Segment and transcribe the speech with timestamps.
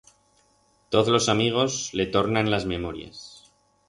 [0.89, 3.51] Toz los amigos le tornan las memorias.